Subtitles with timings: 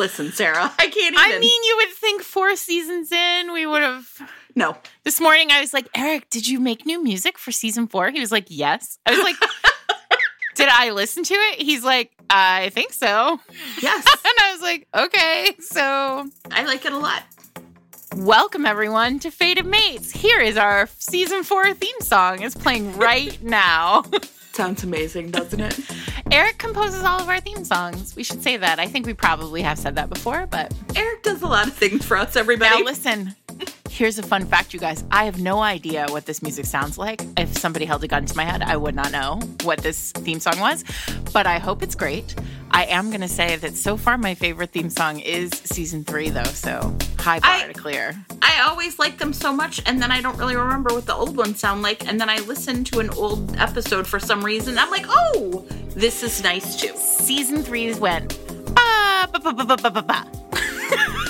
[0.00, 1.18] Listen, Sarah, I can't even.
[1.18, 4.08] I mean, you would think four seasons in, we would have.
[4.56, 4.74] no.
[5.04, 8.08] This morning, I was like, Eric, did you make new music for season four?
[8.10, 8.98] He was like, yes.
[9.04, 9.36] I was like,
[10.54, 11.60] did I listen to it?
[11.60, 13.38] He's like, I think so.
[13.82, 15.54] Yes, And I was like, okay.
[15.60, 17.22] So, I like it a lot.
[18.16, 20.10] welcome everyone to Fated Mates.
[20.12, 22.40] Here is our season four theme song.
[22.40, 24.04] It's playing right now.
[24.52, 25.78] Sounds amazing, doesn't it?
[26.32, 28.14] Eric composes all of our theme songs.
[28.14, 28.78] We should say that.
[28.78, 32.04] I think we probably have said that before, but Eric does a lot of things
[32.04, 32.78] for us, everybody.
[32.78, 33.34] Now, listen.
[34.00, 35.04] Here's a fun fact, you guys.
[35.10, 37.20] I have no idea what this music sounds like.
[37.36, 40.40] If somebody held a gun to my head, I would not know what this theme
[40.40, 40.84] song was,
[41.34, 42.34] but I hope it's great.
[42.70, 46.30] I am going to say that so far my favorite theme song is season three,
[46.30, 48.16] though, so high bar I- to clear.
[48.40, 51.36] I always like them so much, and then I don't really remember what the old
[51.36, 52.08] ones sound like.
[52.08, 54.78] And then I listen to an old episode for some reason.
[54.78, 56.96] I'm like, oh, this is nice too.
[56.96, 58.30] Season threes went.
[58.74, 61.26] Ba, ba, ba, ba, ba, ba, ba, ba.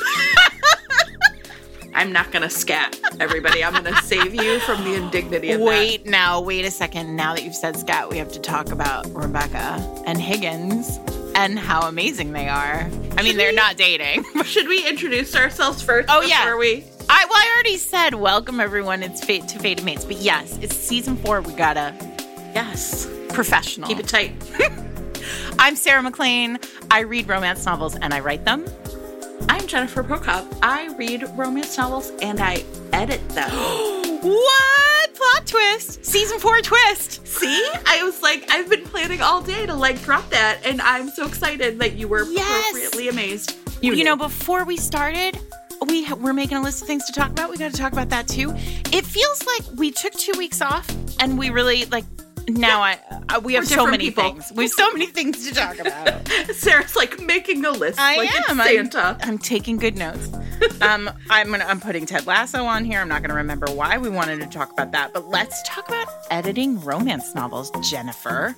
[1.95, 3.63] I'm not gonna scat, everybody.
[3.65, 7.17] I'm gonna save you from the indignity of Wait now, wait a second.
[7.17, 10.99] Now that you've said scat, we have to talk about Rebecca and Higgins
[11.35, 12.89] and how amazing they are.
[13.17, 14.25] I mean, they're not dating.
[14.45, 16.09] Should we introduce ourselves first?
[16.11, 16.45] Oh, yeah.
[16.45, 16.85] before we?
[17.09, 19.03] I well, I already said welcome everyone.
[19.03, 21.41] It's fate to Fated Mates, but yes, it's season four.
[21.41, 21.95] We gotta
[22.55, 23.07] Yes.
[23.31, 23.89] professional.
[23.89, 24.33] Keep it tight.
[25.59, 26.59] I'm Sarah MacLean.
[26.91, 28.65] I read romance novels and I write them.
[29.49, 30.47] I'm Jennifer Prokop.
[30.63, 33.51] I read romance novels and I edit them.
[34.23, 36.05] what plot twist?
[36.05, 37.27] Season four twist.
[37.27, 37.69] See?
[37.87, 41.27] I was like, I've been planning all day to like drop that, and I'm so
[41.27, 42.71] excited that you were Yes.
[42.71, 43.57] appropriately amazed.
[43.83, 44.05] You, knew.
[44.05, 45.39] know, before we started,
[45.89, 47.51] we ha- we're making a list of things to talk about.
[47.51, 48.53] We got to talk about that too.
[48.57, 50.89] It feels like we took two weeks off,
[51.21, 52.05] and we really like.
[52.59, 52.99] Now I
[53.29, 54.25] uh, we have so many people.
[54.25, 54.53] things.
[54.55, 56.29] We have so many things to talk about.
[56.55, 57.99] Sarah's like making a list.
[57.99, 58.61] I like am.
[58.61, 60.29] It's I'm- I'm, taking good notes.
[60.81, 63.01] um, I'm gonna, I'm putting Ted Lasso on here.
[63.01, 66.09] I'm not gonna remember why we wanted to talk about that, but let's talk about
[66.31, 67.71] editing romance novels.
[67.89, 68.57] Jennifer,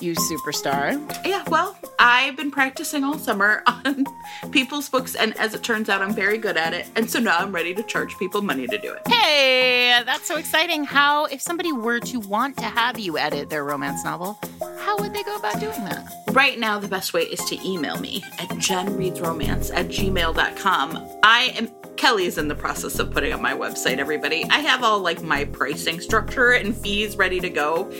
[0.00, 0.96] you superstar.
[1.24, 4.04] Yeah, well, I've been practicing all summer on
[4.50, 6.86] people's books, and as it turns out, I'm very good at it.
[6.96, 9.06] And so now I'm ready to charge people money to do it.
[9.08, 10.84] Hey, that's so exciting.
[10.84, 14.38] How, if somebody were to want to have you edit their romance novel,
[14.80, 16.06] how would they go about doing that?
[16.32, 21.08] Right now, the best way is to email me at jenreadsromance at gmail.com.
[21.22, 21.68] I am.
[21.96, 24.44] Kelly is in the process of putting up my website, everybody.
[24.50, 27.90] I have all like my pricing structure and fees ready to go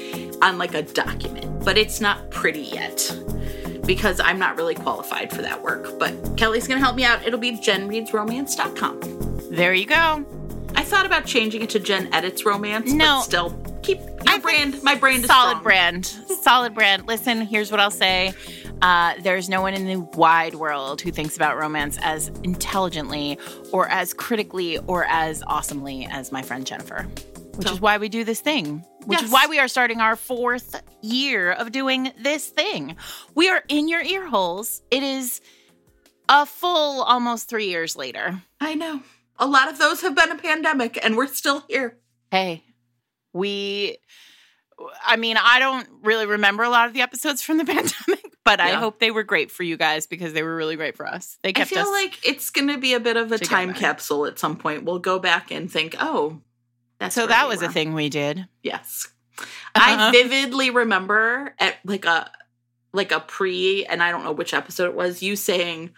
[0.42, 3.10] on like a document, but it's not pretty yet
[3.86, 5.98] because I'm not really qualified for that work.
[5.98, 7.24] But Kelly's gonna help me out.
[7.26, 9.00] It'll be jenreadsromance.com.
[9.50, 10.26] There you go.
[10.74, 13.16] I thought about changing it to Jen Edits Romance, No.
[13.18, 14.82] but still keep your I brand.
[14.82, 15.62] My brand is Solid strong.
[15.62, 16.06] brand.
[16.06, 17.06] Solid brand.
[17.06, 18.32] Listen, here's what I'll say.
[18.82, 23.38] Uh, there's no one in the wide world who thinks about romance as intelligently
[23.72, 27.04] or as critically or as awesomely as my friend Jennifer,
[27.54, 30.14] which So- is why we do this thing, which is why we are starting our
[30.16, 32.96] fourth year of doing this thing.
[33.34, 34.82] We are in your ear holes.
[34.90, 35.40] It is
[36.28, 38.42] a full almost three years later.
[38.60, 39.00] I know.
[39.38, 41.96] A lot of those have been a pandemic, and we're still here.
[42.30, 42.64] Hey,
[43.36, 43.98] we,
[45.04, 48.60] I mean, I don't really remember a lot of the episodes from the pandemic, but
[48.60, 51.38] I hope they were great for you guys because they were really great for us.
[51.42, 54.26] They kept I feel like it's going to be a bit of a time capsule
[54.26, 54.84] at some point.
[54.84, 56.40] We'll go back and think, oh,
[56.98, 58.46] that's so that we was a thing we did.
[58.62, 59.08] Yes,
[59.38, 59.44] Uh-huh.
[59.74, 62.30] I vividly remember at like a
[62.92, 65.22] like a pre, and I don't know which episode it was.
[65.22, 65.90] You saying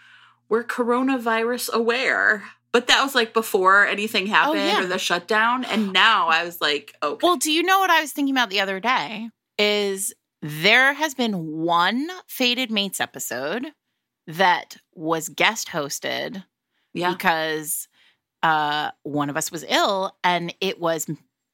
[0.49, 2.43] we're coronavirus aware.
[2.71, 4.83] But that was like before anything happened Oh, yeah.
[4.83, 5.65] or the shutdown.
[5.65, 7.19] And now I was like, okay.
[7.25, 9.29] Well, do you know what I was thinking about the other day?
[9.57, 13.67] Is there has been one Fated Mates episode
[14.27, 16.43] that was guest hosted
[16.93, 17.11] yeah.
[17.11, 17.87] because
[18.43, 21.07] uh, one of us was ill, and it was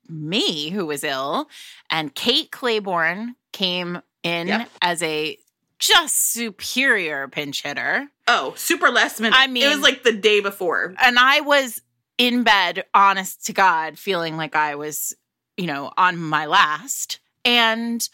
[0.10, 1.48] me who was ill,
[1.90, 4.70] and Kate Clayborn came in Yep.
[4.82, 5.38] as a
[5.80, 9.38] just superior pinch hitter, Oh, super last minute.
[9.40, 10.96] I mean, it was like the day before.
[11.02, 11.82] and I was
[12.18, 15.14] in bed, honest to God, feeling like I was,
[15.58, 18.08] you know, on my last, and.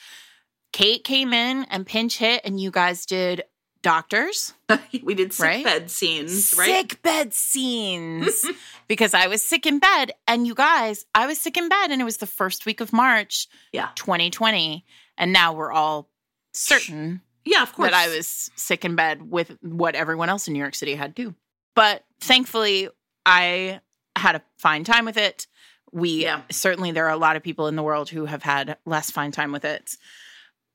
[0.74, 3.44] Kate came in and pinch hit, and you guys did
[3.82, 4.54] doctors.
[5.04, 5.64] we did sick Right?
[5.66, 6.66] bed scenes, right?
[6.66, 8.46] sick bed scenes
[8.88, 10.14] because I was sick in bed.
[10.30, 12.94] And you guys, I was sick in bed, and it was the first week of
[12.94, 13.90] March, Yeah.
[13.96, 14.86] 2020.
[15.18, 16.10] And now we're all
[16.54, 17.92] certain Yeah, of course.
[17.92, 21.16] that I was sick in bed with what everyone else in New York City had
[21.16, 21.36] too.
[21.76, 22.90] But thankfully,
[23.26, 23.82] I
[24.16, 25.48] had a fine time with it.
[25.92, 26.42] We Yeah.
[26.52, 29.32] certainly, there are a lot of people in the world who have had less fine
[29.32, 29.96] time with it,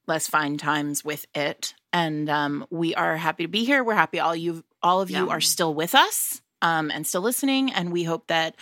[0.07, 1.75] less fine times with it.
[1.93, 3.83] and um, we are happy to be here.
[3.83, 7.73] We're happy all you all of you are still with us um, and still listening,
[7.73, 8.55] and we hope that.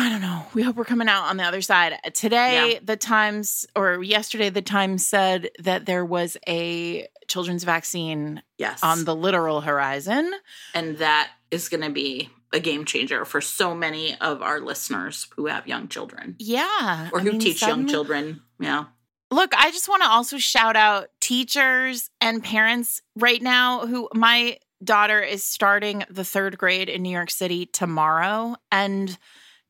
[0.00, 0.46] I don't know.
[0.54, 1.94] We hope we're coming out on the other side.
[2.14, 2.78] Today, Yeah.
[2.84, 8.78] the Times, or yesterday, the Times said that there was a children's vaccine Yes.
[8.82, 10.32] on the literal horizon.
[10.74, 15.26] and that is going to be a game changer for so many of our listeners
[15.36, 17.08] who have young children Yeah.
[17.12, 18.42] or I who mean, teach young children.
[18.60, 18.84] Yeah.
[19.30, 24.58] Look, I just want to also shout out teachers and parents right now who my
[24.82, 28.56] daughter is starting the third grade in New York City tomorrow.
[28.70, 29.18] And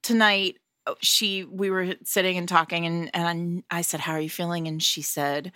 [0.02, 4.30] tonight oh, she we were sitting and talking and, and I said, How are you
[4.30, 4.66] feeling?
[4.68, 5.52] And she said,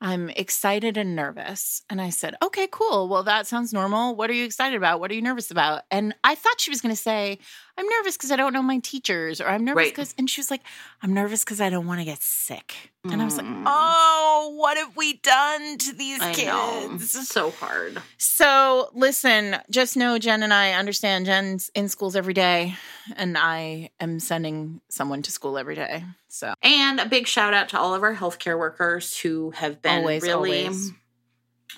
[0.00, 1.82] I'm excited and nervous.
[1.88, 3.08] And I said, Okay, cool.
[3.08, 4.14] Well, that sounds normal.
[4.14, 5.00] What are you excited about?
[5.00, 5.82] What are you nervous about?
[5.90, 7.38] And I thought she was gonna say,
[7.78, 9.92] I'm nervous because I don't know my teachers, or I'm nervous Right.
[9.94, 10.62] because and she was like,
[11.02, 12.74] I'm nervous because I don't want to get sick.
[13.04, 13.64] And I was like, Mm.
[13.66, 16.88] oh, what have we done to these I know.
[16.90, 17.28] kids?
[17.28, 18.00] So hard.
[18.16, 22.74] So listen, just know Jen and I understand Jen's in schools every day,
[23.14, 26.02] and I am sending someone to school every day.
[26.28, 29.98] So And a big shout out to all of our healthcare workers who have been
[30.00, 30.92] Always, really always.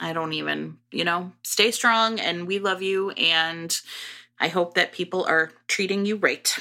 [0.00, 3.77] I don't even, you know, stay strong and we love you and
[4.40, 6.56] I hope that people are treating you right.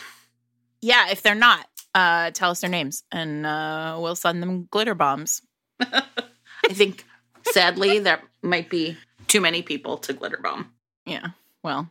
[0.81, 4.95] yeah, if they're not, uh, tell us their names, and uh, we'll send them glitter
[4.95, 5.41] bombs.
[5.81, 6.03] I
[6.71, 7.05] think
[7.51, 8.97] sadly there might be
[9.27, 10.71] too many people to glitter bomb.
[11.05, 11.27] Yeah,
[11.63, 11.89] well,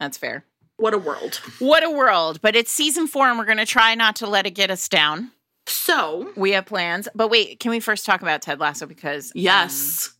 [0.00, 0.44] that's fair.
[0.78, 1.36] What a world.
[1.58, 2.40] What a world!
[2.42, 4.88] But it's season four, and we're going to try not to let it get us
[4.88, 5.30] down.
[5.68, 9.32] So, We have plans, but wait, can we first talk about Ted Lasso because um,
[9.34, 10.12] yes.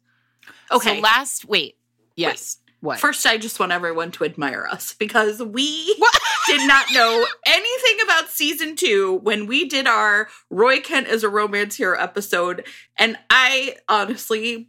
[0.70, 1.00] So Okay.
[1.00, 1.76] last wait.
[2.16, 2.58] Yes.
[2.81, 3.00] What?
[3.00, 6.19] First, I just want everyone to admire us because we What?
[6.46, 11.28] did not know anything about season two when we did our Roy Kent as a
[11.28, 12.64] romance hero episode.
[12.99, 14.69] And I honestly,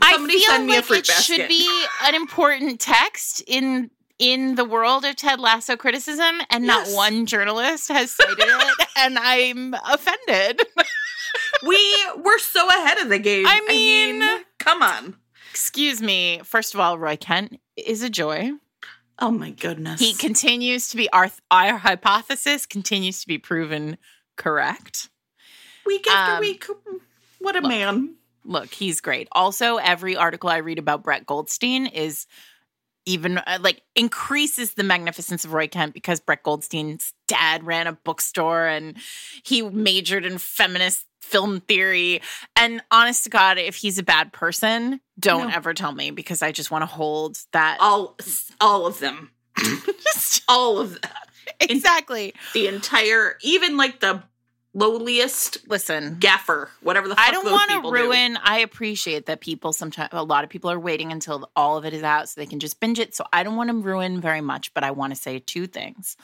[0.00, 1.22] somebody I feel send me like it basket.
[1.24, 6.88] should be an important text in in the world of Ted Lasso criticism, and Yes.
[6.90, 10.60] not one journalist has cited it, and I'm offended.
[11.64, 13.46] we were so ahead of the game.
[13.46, 15.14] I mean- come on.
[15.50, 16.40] Excuse me.
[16.44, 18.52] First of all, Roy Kent is a joy.
[19.18, 20.00] Oh my goodness.
[20.00, 23.98] He continues to be our our hypothesis continues to be proven
[24.36, 25.08] correct.
[25.84, 26.64] week after um, week.
[27.40, 27.68] What a look.
[27.68, 28.14] man.
[28.44, 29.28] Look, he's great.
[29.32, 32.26] Also, every article I read about Brett Goldstein is
[33.08, 37.92] even uh, like increases the magnificence of Roy Kent because Brett Goldstein's dad ran a
[37.92, 38.96] bookstore and
[39.42, 42.20] he majored in feminist film theory.
[42.56, 45.54] And honest to God, if he's a bad person, don't No.
[45.54, 47.76] ever tell me because I just want to hold that.
[47.80, 48.16] All,
[48.60, 49.30] all of them.
[50.02, 51.10] Just all of them.
[51.60, 52.34] exactly.
[52.54, 54.22] The entire, even like the
[54.74, 57.96] lowliest Listen, gaffer, whatever the fuck I don't want to people do.
[57.96, 58.38] ruin.
[58.42, 61.92] I appreciate that people sometimes, a lot of people are waiting until all of it
[61.94, 63.14] is out so they can just binge it.
[63.14, 66.16] So I don't want to ruin very much, but I want to say two things.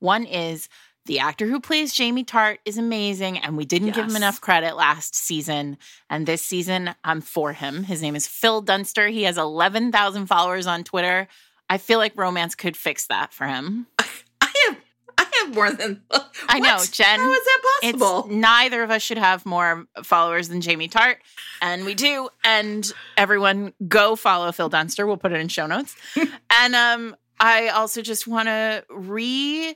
[0.00, 0.68] One is
[1.08, 4.76] the actor who plays Jamie Tartt is amazing, and we didn't give him enough credit
[4.76, 5.76] last season.
[6.08, 7.82] And this season, I'm for him.
[7.82, 9.08] His name is Phil Dunster.
[9.08, 11.26] He has 11,000 followers on Twitter.
[11.68, 13.86] I feel like romance could fix that for him.
[13.98, 14.76] I have,
[15.18, 16.02] I have more than.
[16.48, 16.90] I know, What?
[16.92, 17.18] Jen.
[17.20, 18.28] How is that It's possible?
[18.30, 21.16] neither of us should have more followers than Jamie Tartt,
[21.60, 22.28] and we do.
[22.44, 25.06] And everyone, go follow Phil Dunster.
[25.06, 25.96] We'll put it in show notes.
[26.60, 29.74] and um, I also just want to re,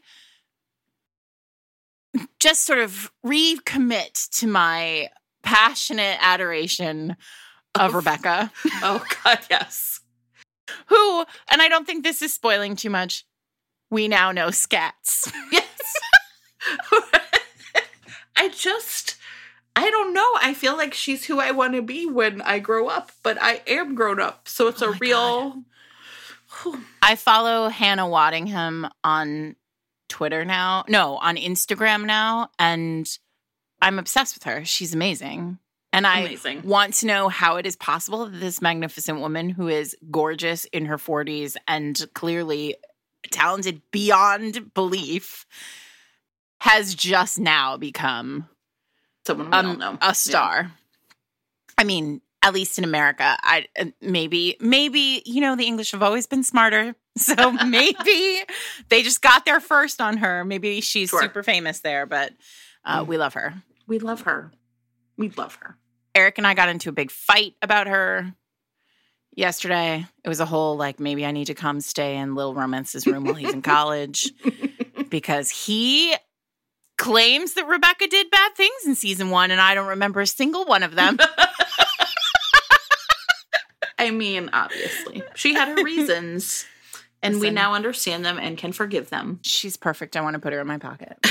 [2.39, 5.09] just sort of recommit to my
[5.43, 7.17] passionate adoration
[7.75, 8.53] of Rebecca,
[8.83, 10.01] oh God, yes.
[10.87, 13.25] who, and I don't think this is spoiling too much.
[13.91, 15.33] We now know scats.
[15.53, 15.67] Yes.
[18.37, 19.17] I just,
[19.75, 20.39] I don't know.
[20.41, 23.63] I feel like she's who I want to be when I grow up, but I
[23.67, 24.47] am grown up.
[24.49, 25.65] So it's Oh a real.
[27.03, 29.57] I follow Hannah Waddingham on
[30.13, 30.85] Twitter now.
[30.89, 32.51] No, on Instagram now.
[32.59, 33.09] And
[33.81, 34.65] I'm obsessed with her.
[34.65, 35.59] She's amazing.
[35.95, 36.63] And I Amazing.
[36.63, 40.87] want to know how it is possible that this magnificent woman who is gorgeous in
[40.87, 42.77] her 40s and clearly
[43.31, 45.45] talented beyond belief
[46.61, 48.49] has just now become
[49.27, 49.99] Someone um, know.
[50.01, 50.73] a star.
[51.77, 56.03] I mean, at least in America, I uh, maybe maybe you know the English have
[56.03, 58.41] always been smarter, so maybe
[58.89, 60.45] they just got there first on her.
[60.45, 61.23] Maybe she's Sure.
[61.23, 62.33] super famous there, but
[62.85, 63.07] uh, Mm.
[63.07, 63.55] we love her.
[63.87, 64.51] We love her.
[65.17, 65.77] We love her.
[66.15, 68.35] Eric and I got into a big fight about her
[69.37, 70.05] yesterday.
[70.25, 73.25] It was a whole like maybe I need to come stay in Lil Romance's room
[73.25, 74.33] while he's in college
[75.11, 76.15] because he
[76.99, 80.65] claims that Rebecca did bad things in season one, and I don't remember a single
[80.65, 81.19] one of them.
[84.03, 86.65] I mean, obviously, she had her reasons,
[87.23, 89.41] and we now understand them and can forgive them.
[89.43, 90.17] She's perfect.
[90.17, 91.17] I want to put her in my pocket.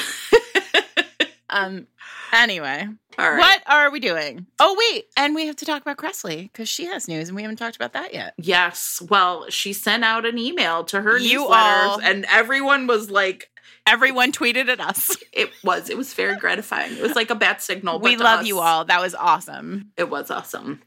[1.54, 1.88] Um.
[2.32, 2.88] Anyway,
[3.20, 3.38] All right.
[3.38, 4.46] what are we doing?
[4.58, 7.42] Oh wait, and we have to talk about Kresley because she has news, and we
[7.42, 8.36] haven't talked about that yet.
[8.38, 9.02] Yes.
[9.10, 11.50] Well, she sent out an email to her You newsletters,
[11.90, 13.50] all- and everyone was like,
[13.86, 15.18] Everyone tweeted at us.
[15.34, 15.90] "It was.
[15.90, 16.94] It was very gratifying.
[16.96, 18.86] It was like a bat signal." we love us, you all.
[18.86, 19.92] That was awesome.
[19.98, 20.82] It was awesome,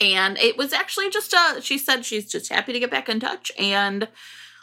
[0.00, 1.60] and it was actually just a.
[1.60, 4.08] She said she's just happy to get back in touch and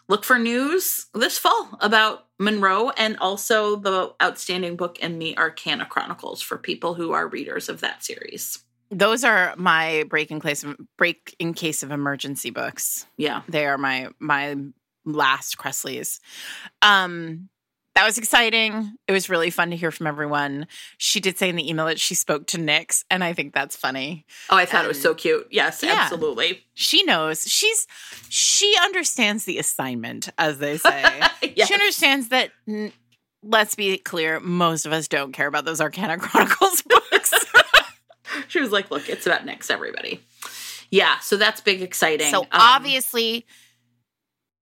[0.07, 5.85] look for news this fall about Munro and also the outstanding book in the Arcana
[5.85, 8.59] Chronicles for people who are readers of that series.
[8.89, 13.05] Those are my break in case of break in case of emergency books.
[13.15, 13.43] Yeah.
[13.47, 14.57] They are my my
[15.05, 16.19] last Kresley's.
[16.81, 17.49] Um
[17.95, 18.93] that was exciting.
[19.07, 20.67] It was really fun to hear from everyone.
[20.97, 23.75] She did say in the email that she spoke to Nix, and I think that's
[23.75, 24.25] funny.
[24.49, 25.47] Oh, I thought it was so cute.
[25.51, 25.93] Yes, Yeah.
[25.99, 26.63] absolutely.
[26.73, 27.43] She knows.
[27.51, 27.85] She's
[28.29, 31.21] she understands the assignment, as they say.
[31.55, 31.67] Yes.
[31.67, 32.93] She understands that n-
[33.43, 37.33] let's be clear, most of us don't care about those Arcana Chronicles books.
[38.47, 40.21] She was like, "Look, it's about Nix, everybody."
[40.89, 42.31] Yeah, so that's big, exciting.
[42.31, 43.45] So Um, obviously,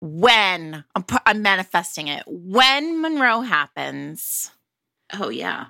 [0.01, 4.51] when I'm, I'm manifesting it, when Munro happens,
[5.15, 5.67] oh yeah,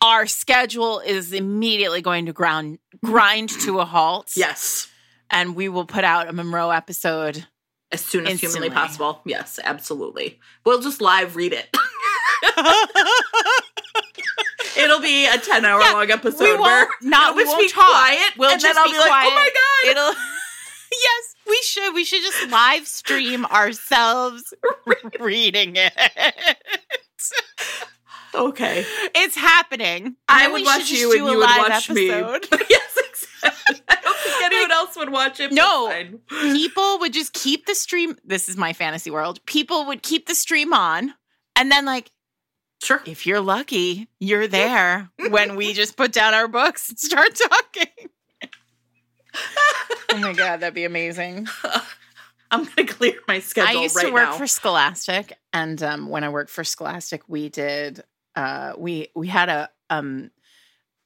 [0.00, 4.32] our schedule is immediately going to ground grind to a halt.
[4.36, 4.88] yes,
[5.30, 7.46] and we will put out a Munro episode.
[7.92, 9.20] as soon as humanly possible.
[9.24, 10.38] Yes, absolutely.
[10.64, 11.68] We'll just live read it.
[14.76, 17.68] It'll be a ten-hour Yeah, long episode we where won't not it'll we won't be
[17.70, 17.84] talk.
[17.84, 20.14] quiet, We'll and just then I'll be, be, like, "Oh my god!" It'll
[21.56, 21.94] we should.
[21.94, 24.52] We should just live stream ourselves
[25.20, 25.92] reading it.
[28.34, 28.84] okay,
[29.14, 30.16] It's happening.
[30.28, 32.06] I would we watch you, and you would live watch me.
[32.08, 33.82] yes, exactly.
[33.88, 35.50] I don't think anyone else would watch it.
[35.50, 35.88] but No.
[35.88, 36.20] fine.
[36.52, 38.16] People would just keep the stream.
[38.24, 39.44] This is my fantasy world.
[39.46, 41.14] People would keep the stream on,
[41.54, 42.10] and then like
[42.82, 43.00] sure.
[43.06, 47.86] if you're lucky, you're there when we just put down our books and start talking.
[50.12, 51.46] oh my god, that'd be amazing.
[52.50, 54.32] I'm gonna clear my schedule I used right to work now.
[54.36, 58.02] for Scholastic, and um, when I worked for Scholastic, we did
[58.34, 60.30] uh, we we had a um,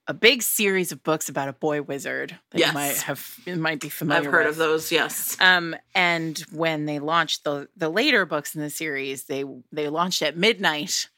[0.06, 2.68] a big series of books about a boy wizard that Yes.
[2.68, 4.28] you might have you might be familiar.
[4.28, 4.54] I've heard with.
[4.54, 4.92] of those.
[4.92, 5.36] Yes.
[5.40, 10.20] Um, and when they launched the the later books in the series, they they launched
[10.22, 11.08] at midnight.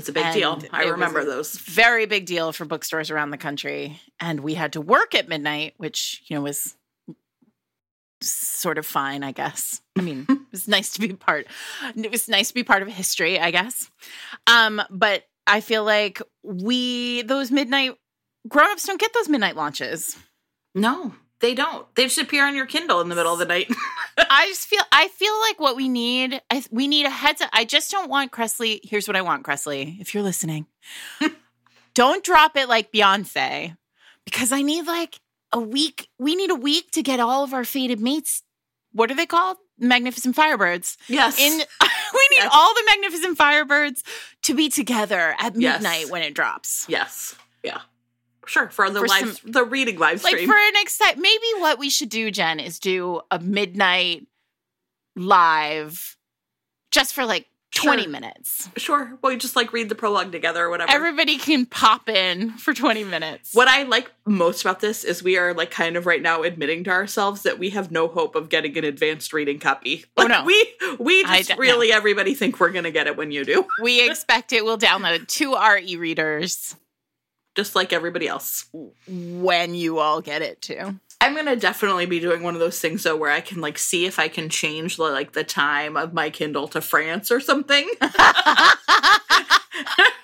[0.00, 0.58] Was a big deal.
[0.72, 1.58] I remember those.
[1.58, 5.74] Very big deal for bookstores around the country, and we had to work at midnight,
[5.76, 6.74] which you know was
[8.22, 9.82] sort of fine, I guess.
[9.98, 11.46] I mean, it was nice to be part.
[11.94, 13.90] It was nice to be part of history, I guess.
[14.46, 17.92] Um, but I feel like we those midnight
[18.48, 20.16] grown-ups don't get those midnight launches.
[20.74, 21.92] No, they don't.
[21.94, 23.70] They just appear on your Kindle in the middle of the night.
[24.18, 27.50] I just feel I feel like what we need I, we need a heads up.
[27.52, 28.80] I just don't want Kresley.
[28.82, 30.00] Here's what I want, Kresley.
[30.00, 30.66] If you're listening,
[31.94, 33.76] don't drop it like Beyonce,
[34.24, 35.20] because I need like
[35.52, 36.08] a week.
[36.18, 38.42] We need a week to get all of our fated mates.
[38.92, 39.56] What are they called?
[39.78, 40.96] Magnificent Firebirds.
[41.08, 41.38] yes.
[41.38, 41.52] In
[42.12, 42.50] we need Yes.
[42.52, 44.02] all the Magnificent Firebirds
[44.42, 45.80] to be together at Yes.
[45.80, 46.84] midnight when it drops.
[46.88, 47.34] yes.
[47.62, 47.80] Yeah.
[48.50, 48.68] Sure.
[48.70, 52.08] For the For live, the reading live like for an excite maybe what we should
[52.08, 54.26] do jen is do a midnight
[55.16, 56.16] live
[56.90, 58.10] just for like 20 Sure.
[58.10, 59.16] minutes sure.
[59.22, 60.90] Well, you just like read the prologue together or whatever.
[60.90, 65.38] everybody can pop in for 20 minutes what I like most about this is we
[65.38, 68.48] are like kind of right now admitting to ourselves that we have no hope of
[68.48, 70.04] getting an advanced reading copy.
[70.16, 70.42] Oh, no.
[70.44, 74.52] We we just really everybody think we're gonna get it when you do, we expect
[74.52, 76.74] it will download to our e-readers
[77.60, 78.64] just like everybody else.
[79.06, 83.02] when you all get it too I'm gonna definitely be doing one of those things
[83.02, 86.14] though, where I can like see if I can change the, like the time of
[86.14, 87.86] my Kindle to France or something.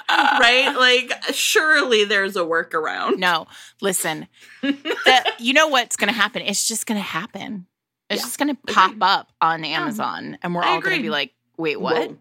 [0.09, 0.75] right?
[0.79, 3.19] Like, surely there's a workaround.
[3.19, 3.47] no
[3.83, 4.27] listen
[4.63, 7.67] the, you know what's gonna happen it's just gonna happen
[8.09, 8.27] it's Yeah.
[8.27, 9.03] just gonna pop Agreed.
[9.03, 12.19] up on amazon and we're I all gonna be like wait what And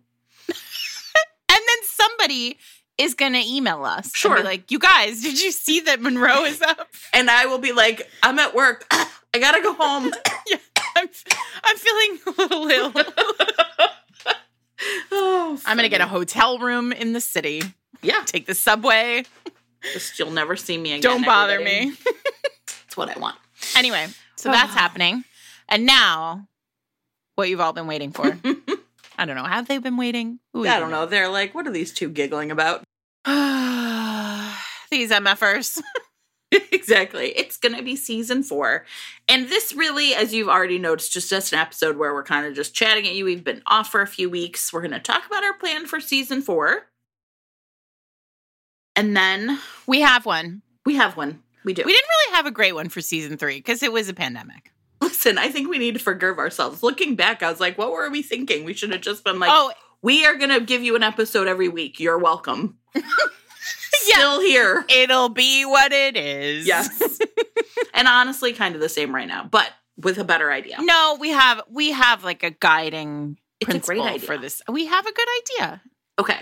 [1.50, 2.58] then somebody
[2.98, 4.12] is gonna email us.
[4.16, 4.44] Sure.
[4.44, 6.88] like, you guys, did you see that Munro is up?
[7.14, 8.86] And I will be like, I'm at work.
[8.92, 10.12] I gotta go home.
[10.98, 11.08] I'm,
[11.64, 12.92] I'm feeling a little ill.
[15.12, 17.62] oh, I'm gonna get a hotel room in the city.
[18.02, 18.22] yeah.
[18.26, 19.24] Take the subway.
[19.94, 21.02] Just you'll never see me again.
[21.02, 21.92] Don't bother everybody.
[21.92, 21.98] me.
[22.68, 23.38] That's what I want.
[23.78, 25.24] Anyway, so that's happening.
[25.70, 26.48] And now,
[27.36, 28.38] what you've all been waiting for.
[29.18, 29.44] I don't know.
[29.46, 30.40] Have they been waiting?
[30.54, 31.06] Who I don't know.
[31.06, 32.84] They're like, what are these two giggling about?
[34.92, 35.82] These MFers.
[36.72, 37.30] exactly.
[37.38, 38.86] It's going to be season four.
[39.28, 42.54] And this really, as you've already noticed, just just an episode where we're kind of
[42.54, 43.26] just chatting at you.
[43.26, 44.72] We've been off for a few weeks.
[44.72, 46.84] We're going to talk about our plan for season four.
[48.96, 50.62] And then We have one.
[50.86, 51.42] we have one.
[51.66, 51.82] We do.
[51.84, 54.72] We didn't really have a great one for season three because it was a pandemic.
[55.06, 56.84] Listen, I think we need to forgive ourselves.
[56.84, 58.66] Looking back, I was like, what were we thinking?
[58.66, 59.72] We should have just been like, oh,
[60.02, 62.00] we are going to give you an episode every week.
[62.00, 62.78] You're welcome.
[64.08, 64.18] Yeah.
[64.18, 64.86] Still here.
[64.90, 66.68] it'll be what it is.
[66.68, 67.20] Yes.
[67.94, 70.78] and honestly, kind of the same right now, but with a better idea.
[70.80, 74.28] No, we have we have like a guiding It's a principle great idea.
[74.28, 74.62] for this.
[74.70, 75.82] We have a good idea.
[76.20, 76.38] Okay.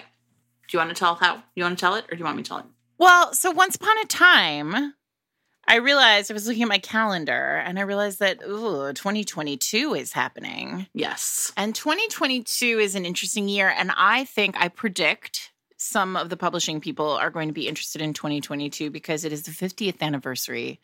[0.68, 1.44] Do you want to tell how?
[1.56, 2.66] You want to tell it or do you want me to tell it?
[2.98, 4.94] Well, so once upon a time,
[5.68, 10.12] I realized I was looking at my calendar and I realized that ooh, 2022 is
[10.12, 10.88] happening.
[10.94, 11.52] Yes.
[11.56, 13.74] And 2022 is an interesting year.
[13.76, 18.02] And I think I predict some of the publishing people are going to be interested
[18.02, 20.80] in 2022 because it is the 50th anniversary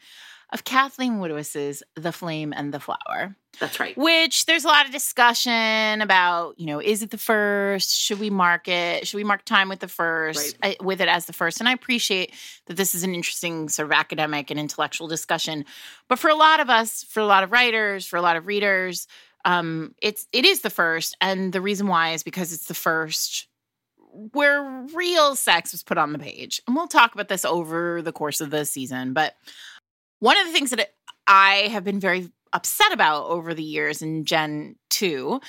[0.51, 3.95] of Kathleen Woodiwiss's The Flame and the Flower, That's right.
[3.95, 7.95] which there's a lot of discussion about, you know, is it the first?
[7.95, 9.07] Should we mark it?
[9.07, 11.59] Should we mark time with the first, I, with it as the first?
[11.59, 12.33] And I appreciate
[12.65, 15.65] that this is an interesting sort of academic and intellectual discussion.
[16.07, 18.47] But for a lot of us, for a lot of writers, for a lot of
[18.47, 19.07] readers,
[19.45, 23.47] um, it's it is the first, and the reason why is because it's the first
[24.33, 24.63] where
[24.93, 26.61] real sex was put on the page.
[26.67, 29.13] And we'll talk about this over the course of the season.
[29.13, 29.35] But
[30.19, 30.89] one of the things that
[31.27, 35.39] I have been very upset about over the years in Jen 2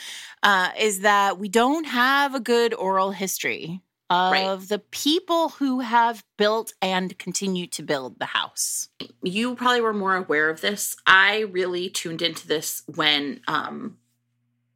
[0.43, 4.69] uh, is that we don't have a good oral history of Right.
[4.69, 8.89] the people who have built and continue to build the house.
[9.23, 10.97] You probably were more aware of this.
[11.07, 13.99] I really tuned into this when um,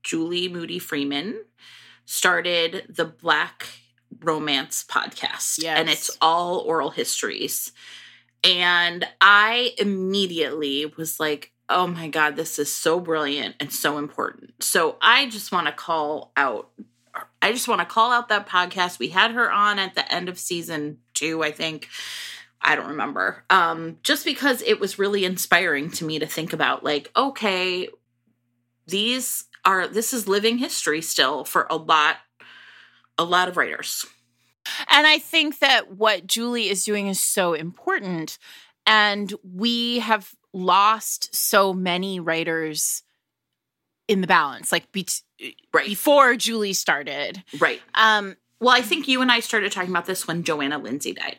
[0.02, 1.44] Julie Moody Freeman
[2.06, 3.66] started the Black
[4.22, 5.58] Romance podcast.
[5.60, 5.78] Yes.
[5.78, 7.72] And it's all oral histories.
[8.44, 14.62] And I immediately was like, oh my God, this is so brilliant and so important.
[14.62, 16.68] So I just want to call out.
[17.40, 18.98] I just want to call out that podcast.
[18.98, 21.88] We had her on at the end of season two, I think.
[22.60, 23.44] I don't remember.
[23.50, 27.88] Um, just because it was really inspiring to me to think about, like, okay,
[28.86, 32.16] these are this is living history still for a lot,
[33.16, 34.06] a lot of writers.
[34.88, 38.38] And I think that what Julie is doing is so important.
[38.86, 43.02] And we have lost so many writers
[44.08, 45.06] in the balance, like be-
[45.72, 45.86] Right.
[45.86, 47.42] before Julie started.
[47.58, 47.80] Right.
[47.94, 51.38] Um, Well, I think you and I started talking about this when Johanna Lindsey died.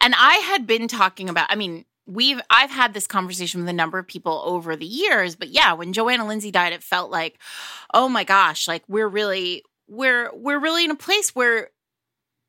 [0.00, 3.72] and I had been talking about, I mean, we've I've had this conversation with a
[3.72, 7.38] number of people over the years, but yeah, when Johanna Lindsey died, it felt like,
[7.94, 11.70] oh my gosh, like we're really we're we're really in a place where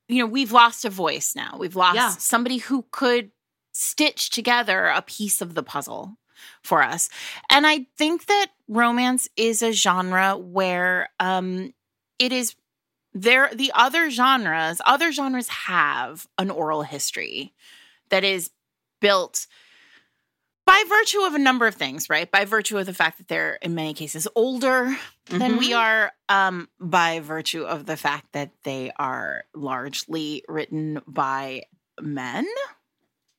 [0.10, 1.56] you know, we've lost a voice now.
[1.58, 2.10] We've lost Yeah.
[2.10, 3.32] somebody who could
[3.72, 6.18] stitch together a piece of the puzzle
[6.64, 7.10] for us.
[7.50, 11.74] And I think that romance is a genre where um
[12.18, 12.56] it is
[13.14, 17.54] there the other genres, other genres have an oral history
[18.10, 18.50] that is
[19.02, 19.48] built
[20.70, 22.30] by virtue of a number of things, right?
[22.30, 26.70] By virtue of the fact that they're in many cases older than we are, um,
[26.80, 31.64] by virtue of the fact that they are largely written by
[32.00, 32.46] men,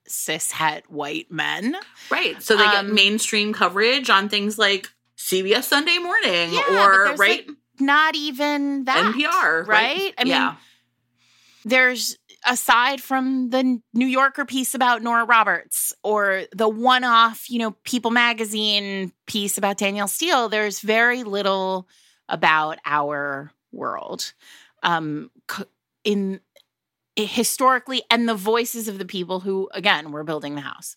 [0.08, 1.76] cishet white men.
[2.10, 2.42] Right.
[2.42, 7.46] So they get Um, mainstream coverage on things like CBS Sunday Morning Yeah, or right
[7.46, 9.14] like, Not even that.
[9.14, 9.68] NPR, right?
[9.68, 10.14] right?
[10.18, 10.56] I mean, yeah.
[11.64, 12.16] there's
[12.46, 17.72] aside from the New Yorker piece about Nora Roberts or the one off, you know,
[17.84, 21.88] People magazine piece about Danielle Steel, there's very little
[22.28, 24.32] about our world.
[24.82, 25.30] Um
[26.04, 26.40] in
[27.16, 30.96] historically and the voices of the people who again were building the house.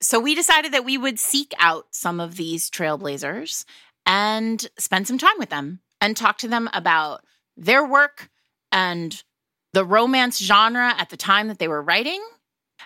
[0.00, 3.64] So we decided that we would seek out some of these trailblazers
[4.06, 7.24] and spend some time with them and talk to them about
[7.56, 8.30] their work
[8.70, 9.22] and
[9.72, 12.22] the romance genre at the time that they were writing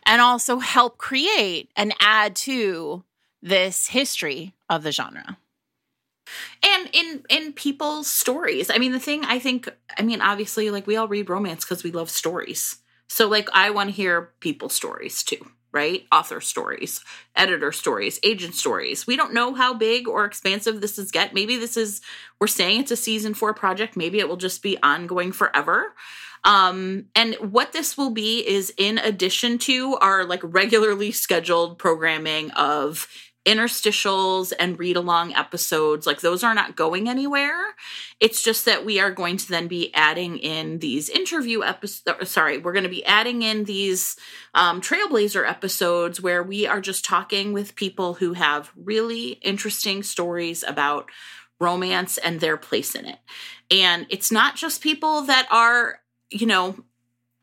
[0.07, 3.05] and also help create and add to
[3.43, 5.39] this history of the genre.
[6.63, 8.71] and in in people's stories.
[8.71, 9.69] I mean the thing i think
[9.99, 12.79] i mean obviously like we all read romance because we love stories.
[13.09, 16.05] So like i want to hear people's stories too right?
[16.13, 17.05] Author stories
[17.35, 19.07] editor stories agent stories.
[19.07, 21.35] We don't know how big or expansive this is get.
[21.35, 22.01] Maybe this is
[22.41, 23.97] we're saying it's a season four project.
[23.97, 25.95] Maybe it will just be ongoing forever.
[26.45, 32.51] Um and what this will be is in addition to our like regularly scheduled programming
[32.53, 33.09] of
[33.45, 37.75] interstitials and read along episodes like those are not going anywhere.
[38.21, 42.59] It's just that we are going to then be adding in these interview episodes sorry
[42.59, 44.17] we're going to be adding in these
[44.55, 50.63] um, trailblazer episodes where we are just talking with people who have really interesting stories
[50.63, 51.11] about
[51.59, 53.19] romance and their place in it.
[53.71, 55.99] And it's not just people that are
[56.31, 56.77] you know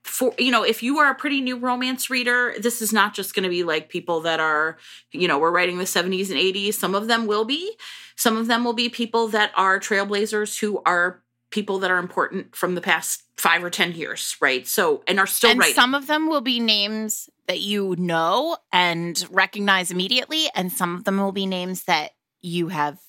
[0.10, 3.34] for you know if you are a pretty new romance reader this is not just
[3.36, 4.78] going to be like people that are
[5.12, 7.76] you know we're writing the 70s and 80s some of them will be.
[8.16, 12.56] Some of them will be people that are trailblazers who are people that are important
[12.56, 14.68] from the past five or ten years right?
[14.68, 15.76] So and are still and writing.
[15.76, 21.04] some of them will be names that you know and recognize immediately and some of
[21.04, 23.00] them will be names that you have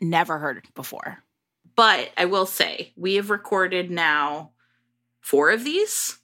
[0.00, 1.22] never heard before.
[1.76, 4.50] But i will say we have recorded now
[5.20, 6.18] four of these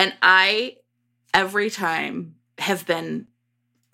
[0.00, 0.76] and I,
[1.34, 3.26] every time, have been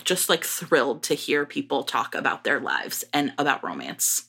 [0.05, 4.27] just like thrilled to hear people talk about their lives and about romance.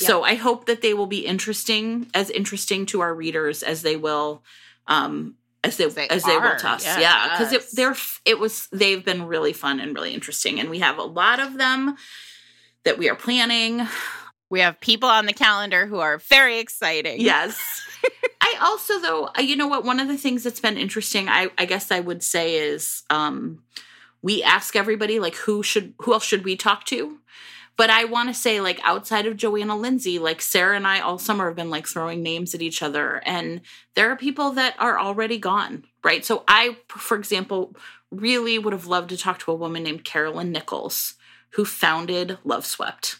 [0.00, 0.08] Yeah.
[0.08, 3.96] So I hope that they will be interesting, as interesting to our readers as they
[3.96, 4.42] will,
[4.86, 6.84] um, as they, they as they will to us.
[6.84, 7.00] Yes.
[7.00, 10.80] Yeah, because it they're it was they've been really fun and really interesting, and we
[10.80, 11.96] have a lot of them
[12.84, 13.86] that we are planning.
[14.50, 17.20] We have people on the calendar who are very exciting.
[17.20, 17.58] Yes.
[18.62, 19.84] Also, though, you know what?
[19.84, 23.62] One of the things that's been interesting, I, I guess I would say, is um,
[24.22, 27.18] we ask everybody like who should who else should we talk to.
[27.76, 31.18] But I want to say, like outside of Johanna Lindsey like Sarah and I all
[31.18, 33.62] summer have been like throwing names at each other, and
[33.94, 36.24] there are people that are already gone, right?
[36.24, 37.74] So I, for example,
[38.12, 41.14] really would have loved to talk to a woman named Carolyn Nichols
[41.50, 43.16] who founded Loveswept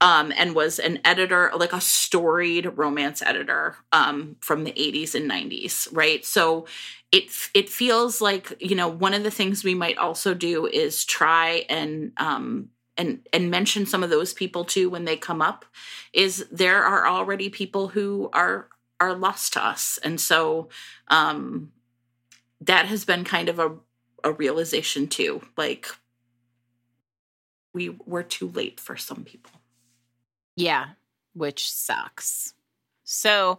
[0.00, 5.28] um, and was an editor, like a storied romance editor um, from the 80s and
[5.28, 6.24] 90s, right?
[6.24, 6.66] So
[7.10, 11.04] it it feels like you know one of the things we might also do is
[11.04, 15.64] try and um, and and mention some of those people too when they come up.
[16.12, 18.68] Is there are already people who are
[19.00, 20.68] are lost to us, and so
[21.08, 21.72] um,
[22.60, 23.74] that has been kind of a
[24.24, 25.86] a realization too, like
[27.72, 29.52] we were too late for some people.
[30.58, 30.86] Yeah,
[31.34, 32.52] which sucks.
[33.04, 33.58] So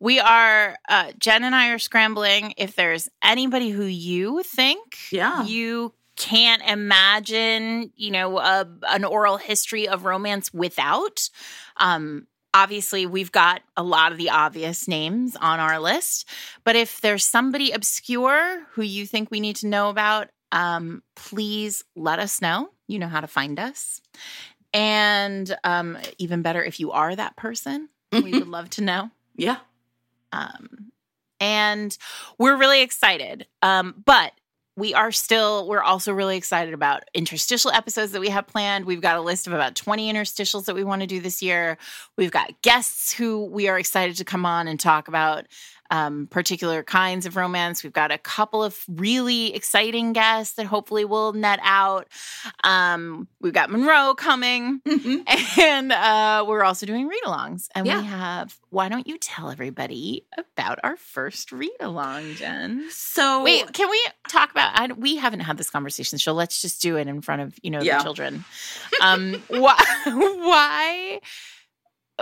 [0.00, 2.54] we are, uh, Jen and I are scrambling.
[2.56, 5.44] If there's anybody who you think yeah.
[5.44, 11.28] you can't imagine, you know, a, an oral history of romance without,
[11.76, 16.26] um, obviously we've got a lot of the obvious names on our list.
[16.64, 21.84] But if there's somebody obscure who you think we need to know about, um, please
[21.94, 22.70] let us know.
[22.86, 24.00] You know how to find us.
[24.72, 28.50] And um, even better, if you are that person, we would mm-hmm.
[28.50, 29.10] love to know.
[29.36, 29.58] Yeah.
[30.32, 30.90] Um,
[31.40, 31.96] and
[32.38, 33.46] we're really excited.
[33.62, 34.32] Um, but
[34.76, 38.84] we are still, we're also really excited about interstitial episodes that we have planned.
[38.84, 41.78] We've got a list of about 20 interstitials that we want to do this year.
[42.16, 45.46] We've got guests who we are excited to come on and talk about
[45.90, 47.82] um, particular kinds of romance.
[47.82, 52.08] We've got a couple of really exciting guests that hopefully will net out.
[52.64, 55.60] Um, we've got Munro coming, mm-hmm.
[55.60, 57.68] and uh, we're also doing read alongs.
[57.74, 58.00] And yeah.
[58.00, 62.86] we have, why don't you tell everybody about our first read along, Jen?
[62.90, 64.78] So, wait, can we talk about?
[64.78, 67.70] I, we haven't had this conversation, so let's just do it in front of you
[67.70, 67.98] know yeah.
[67.98, 68.44] the children.
[69.00, 69.76] Um, why?
[70.04, 71.20] why?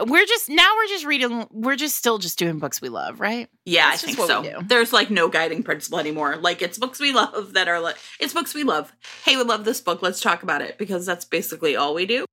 [0.07, 3.49] We're just now we're just reading we're just still just doing books we love right?
[3.65, 4.63] Yeah That's i think so.
[4.65, 6.37] there's like no guiding principle anymore.
[6.37, 8.93] Like it's books we love that are like it's books we love.
[9.25, 10.03] Hey we love this book.
[10.03, 12.25] Let's talk about it because that's basically all we do.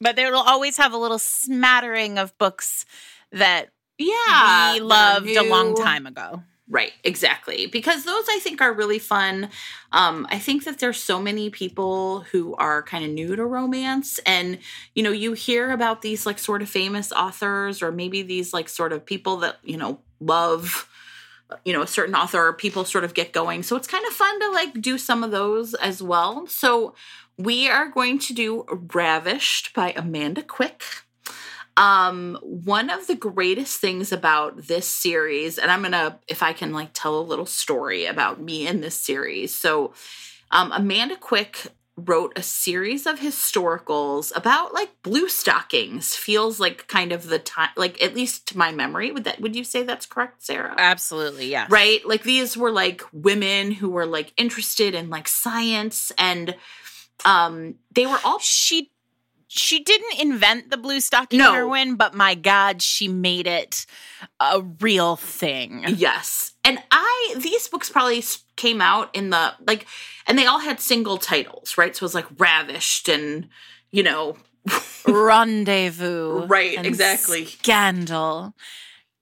[0.00, 2.84] But there will always have a little smattering of books
[3.30, 3.68] that
[3.98, 7.66] yeah we loved a long time ago Right, exactly.
[7.66, 9.50] Because those I think are really fun.
[9.92, 14.18] Um, I think that there's so many people who are kind of new to romance.
[14.24, 14.58] And,
[14.94, 18.70] you know, you hear about these like sort of famous authors or maybe these like
[18.70, 20.88] sort of people that, you know, love,
[21.66, 23.62] you know, a certain author or people sort of get going.
[23.62, 26.46] So it's kind of fun to like do some of those as well.
[26.46, 26.94] So
[27.36, 30.82] we are going to do Ravished by Amanda Quick.
[31.76, 36.72] Um, one of the greatest things about this series, and I'm gonna, if I can,
[36.72, 39.54] like tell a little story about me in this series.
[39.54, 39.94] So,
[40.50, 47.12] um, Amanda Quick wrote a series of historicals about like blue stockings feels like kind
[47.12, 49.12] of the time like at least to my memory.
[49.12, 50.74] Would that would you say that's correct sarah?
[50.78, 52.00] Absolutely yeah right?
[52.06, 56.54] Like these were like women who were like interested in like science and
[57.26, 58.90] um they were all she
[59.54, 61.52] she didn't invent the blue stocking No.
[61.52, 63.84] heroine, but my God, she made it
[64.40, 65.84] a real thing.
[65.88, 66.54] Yes.
[66.64, 68.24] And I, these books probably
[68.56, 69.86] came out in the, like,
[70.26, 71.94] and they all had single titles, right?
[71.94, 73.48] So it was like Ravished and,
[73.90, 74.36] you know,
[75.06, 76.46] Rendezvous.
[76.46, 77.44] Right, exactly.
[77.46, 78.54] Scandal.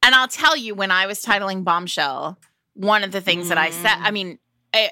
[0.03, 2.38] And I'll tell you, when I was titling Bombshell,
[2.75, 4.03] one of the things that I said, Mm.
[4.03, 4.38] I mean,
[4.73, 4.90] I,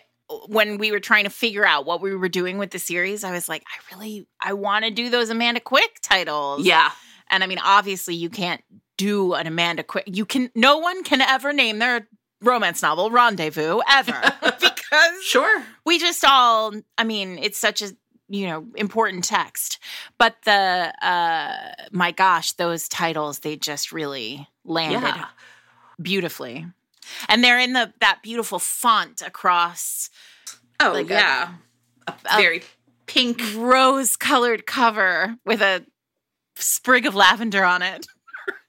[0.48, 3.32] when we were trying to figure out what we were doing with the series, I
[3.32, 6.64] was like, I really, I want to do those Amanda Quick titles.
[6.64, 6.90] yeah.
[7.30, 8.62] And I mean, obviously, you can't
[8.96, 10.04] do an Amanda Quick.
[10.06, 10.50] You can.
[10.54, 12.08] No one can ever name their
[12.40, 15.62] romance novel Rendezvous ever because Sure.
[15.84, 16.72] we just all.
[16.96, 17.90] I mean, it's such a
[18.30, 19.78] you know important text.
[20.18, 25.26] But the uh my gosh, those titles they just really landed Yeah.
[26.00, 26.66] beautifully,
[27.28, 30.10] and they're in the that beautiful font across
[30.80, 31.52] Oh, Like a- yeah.
[32.06, 32.62] A, a- very
[33.06, 33.42] pink.
[33.56, 35.84] rose colored cover with a
[36.54, 38.06] sprig of lavender on it.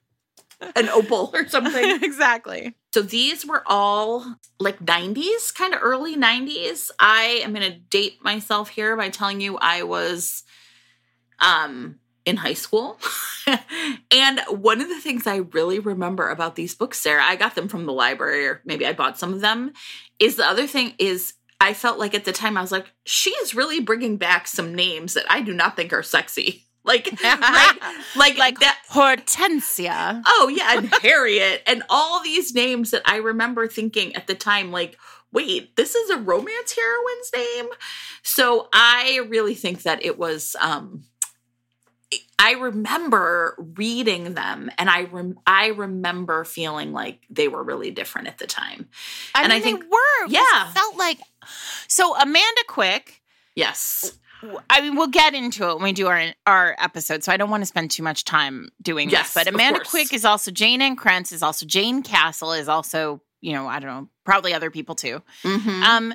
[0.76, 1.98] An opal or something.
[2.02, 2.74] exactly.
[2.92, 6.90] So these were all like 90s, kind of early 90s.
[6.98, 10.42] I am going to date myself here by telling you I was
[11.38, 12.98] um in high school.
[14.10, 17.68] and one of the things I really remember about these books, Sarah, I got them
[17.68, 19.72] from the library or maybe I bought some of them,
[20.18, 23.30] is the other thing is I felt like at the time I was like, she
[23.30, 26.64] is really bringing back some names that I do not think are sexy.
[26.82, 27.76] Like, right?
[28.16, 28.78] Like, Like that.
[28.90, 30.22] Hortensia.
[30.26, 34.72] Oh yeah, and Harriet and all these names that I remember thinking at the time,
[34.72, 34.96] like,
[35.30, 37.66] wait, this is a romance heroine's name.
[38.22, 40.56] So I really think that it was.
[40.58, 41.04] um
[42.38, 48.28] I remember reading them, and I rem- I remember feeling like they were really different
[48.28, 48.88] at the time.
[49.34, 50.26] I And mean, I think- they were.
[50.28, 50.68] yeah.
[50.70, 51.18] It felt like.
[51.86, 53.22] So Amanda Quick,
[53.54, 54.12] Yes,
[54.70, 57.22] I mean, we'll get into it when we do our our episode.
[57.22, 59.44] So I don't want to spend too much time doing Yes, this.
[59.44, 59.80] But Amanda.
[59.84, 63.78] Quick is also Jayne Ann Krentz is also Jayne Castle is also you know I
[63.80, 65.22] don't know probably other people too.
[65.44, 65.82] Mhm.
[65.82, 66.14] Um,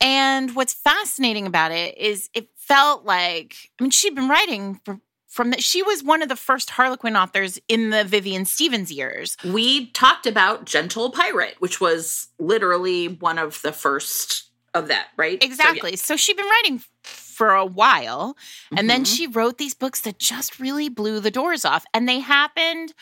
[0.00, 4.98] and what's fascinating about it is it felt like I mean she'd been writing for,
[5.36, 9.36] from the, she was one of the first Harlequin authors in the Vivian Stephens years.
[9.44, 15.40] we talked about Gentle Pirate, which was literally one of the first of that, right?
[15.42, 15.52] So, yeah.
[15.52, 15.96] Exactly.
[15.96, 18.36] So, she'd been writing for a while,
[18.76, 19.14] and then Mhm.
[19.16, 21.84] she wrote these books that just really blew the doors off.
[21.92, 22.94] And they happened.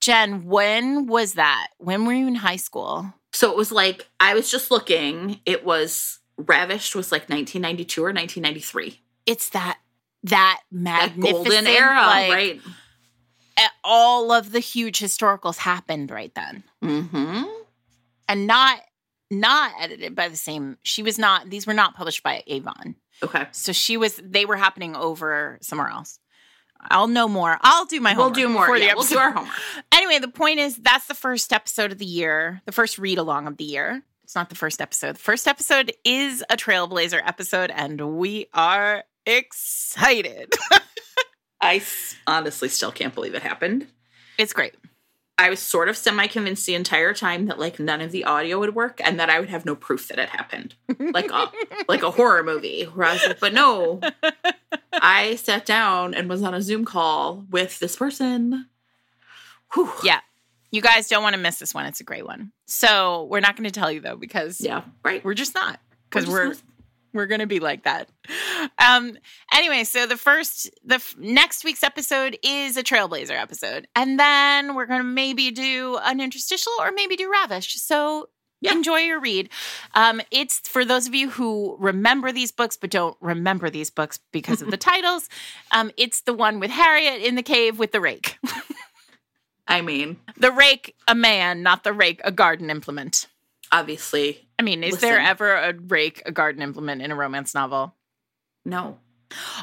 [0.00, 1.68] Jen, when was that?
[1.78, 3.12] When were you in high school?
[3.32, 5.40] So it was like I was just looking.
[5.44, 9.00] It was Ravished was like 1992 or 1993.
[9.26, 9.78] It's that
[10.30, 12.60] that That magnificent golden era, like, right?
[13.84, 16.62] All of the huge historicals happened right then.
[16.84, 17.42] Mm-hmm.
[18.28, 18.80] and not
[19.30, 23.46] not edited by the same she was not these were not published by avon Okay.
[23.52, 26.18] so she was they were happening over somewhere else
[26.80, 28.36] i'll know more i'll do my homework.
[28.36, 28.76] We'll do more.
[28.78, 29.54] Yeah, we'll do our homework.
[29.92, 33.46] anyway the point is that's the first episode of the year the first read along
[33.48, 37.70] of the year it's not the first episode the first episode is a trailblazer episode
[37.70, 40.52] and we are excited
[41.60, 43.86] I s- honestly still can't believe it happened.
[44.38, 44.74] it's great
[45.40, 48.58] I was sort of semi convinced the entire time that like none of the audio
[48.58, 51.52] would work and that I would have no proof that it happened, like a
[51.88, 52.82] like a horror movie.
[52.86, 54.00] Where I was like, but no,
[54.92, 58.66] I sat down and was on a Zoom call with this person.
[59.74, 59.92] Whew.
[60.02, 60.20] yeah
[60.72, 63.54] you guys don't want to miss this one it's a great one so we're not
[63.56, 64.82] going to tell you though because Yeah.
[65.04, 65.24] Right.
[65.24, 65.78] we're just not
[66.10, 66.54] because just we're
[67.12, 68.08] we're gonna be like that.
[68.78, 69.16] Um
[69.52, 74.74] anyway so the first the f- next week's episode is a trailblazer episode and then
[74.74, 77.74] we're gonna maybe do an interstitial or maybe do ravish.
[77.80, 78.28] So
[78.60, 78.72] Yeah.
[78.72, 79.48] enjoy your read.
[79.94, 84.18] Um it's for those of you who remember these books but don't remember these books
[84.32, 85.28] because of the titles
[85.70, 88.38] um it's the one with harriet in the cave with the rake.
[89.70, 93.26] I mean, the rake a man not the rake a garden implement.
[93.70, 97.94] Obviously, I mean, is there ever a rake, a garden implement in a romance novel?
[98.64, 98.98] no.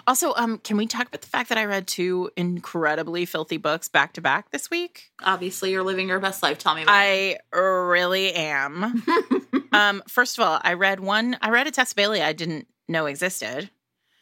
[0.05, 3.87] Also, um, can we talk about the fact that I read two incredibly filthy books
[3.87, 5.11] back to back this week?
[5.23, 6.59] Obviously, you're living your best life.
[6.59, 9.03] Tell me about I really am.
[9.73, 11.37] um, first of all, I read one.
[11.41, 13.71] I read a Tessa Bailey I didn't know existed.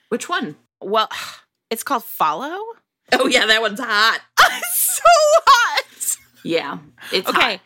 [0.08, 0.56] Which one?
[0.80, 1.10] Well,
[1.70, 2.62] it's called Follow.
[3.12, 4.22] Oh, yeah, that one's hot.
[4.74, 5.04] so
[5.46, 6.18] hot.
[6.46, 6.78] Yeah,
[7.12, 7.60] it's Okay, hot.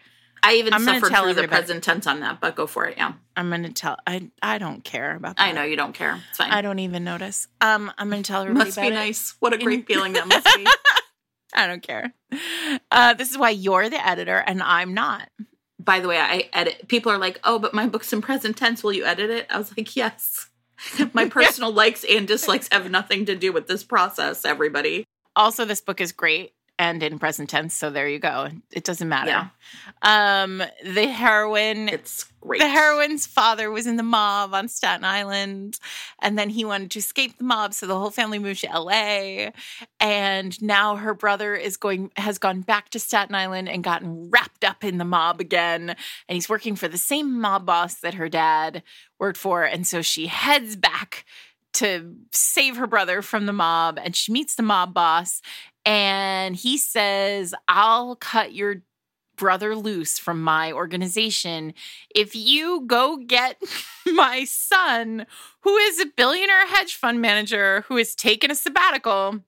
[0.43, 2.97] I even I'm suffered tell through the present tense on that, but go for it.
[2.97, 3.97] Yeah, I'm gonna tell.
[4.05, 5.43] I I don't care about that.
[5.43, 6.21] I know you don't care.
[6.29, 6.51] It's fine.
[6.51, 7.47] I don't even notice.
[7.61, 8.65] Um, I'm gonna tell everybody.
[8.65, 8.93] must about be it.
[8.93, 9.35] nice.
[9.39, 10.65] What a great feeling that must be.
[11.53, 12.13] I don't care.
[12.91, 15.29] Uh, this is why you're the editor and I'm not.
[15.79, 16.87] By the way, I edit.
[16.87, 18.83] People are like, "Oh, but my book's in present tense.
[18.83, 20.49] Will you edit it?" I was like, "Yes."
[21.13, 25.05] My personal likes and dislikes have nothing to do with this process, everybody.
[25.35, 28.49] Also, this book is great and in present tense, so there you go.
[28.71, 29.31] It doesn't matter.
[30.01, 32.61] Um, the heroine It's great.
[32.61, 35.79] The heroine's father was in the mob on Staten Island,
[36.21, 39.49] and then he wanted to escape the mob, so the whole family moved to LA.
[39.99, 44.63] And now her brother is going has gone back to Staten Island and gotten wrapped
[44.63, 48.29] up in the mob again, and he's working for the same mob boss that her
[48.29, 48.83] dad
[49.19, 51.25] worked for, and so she heads back
[51.73, 55.41] to save her brother from the mob, and she meets the mob boss,
[55.87, 58.83] and he says, "I'll cut your."
[59.37, 61.75] Brother loose from my organization
[62.15, 63.61] if you go get
[64.07, 65.27] my son,
[65.59, 69.43] who is a billionaire hedge fund manager who has taken a sabbatical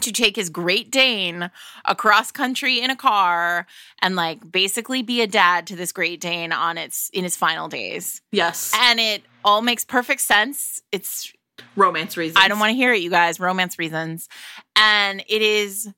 [0.00, 1.50] to take his Great Dane
[1.84, 3.66] across country in a car
[4.00, 7.68] and like basically be a dad to this Great Dane on its in its final
[7.68, 8.20] days.
[8.30, 8.72] yes.
[8.76, 10.80] And it all makes perfect sense.
[10.92, 11.32] It's
[11.76, 12.42] Romance reasons.
[12.42, 13.38] I don't want to hear it, you guys.
[13.40, 14.28] Romance reasons.
[14.76, 15.88] And it is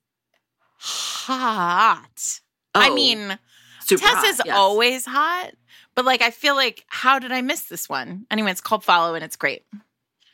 [0.77, 2.39] hot.
[2.73, 3.37] I Oh, mean,
[3.83, 4.55] super Tess hot, is yes.
[4.55, 5.51] always hot,
[5.95, 8.25] but like I feel like how did I miss this one?
[8.31, 9.65] Anyway, it's called Follow and it's great.